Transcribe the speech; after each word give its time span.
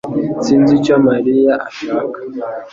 Sinzi 0.45 0.71
icyo 0.79 0.95
Mariya 1.07 1.53
ashaka 1.67 2.17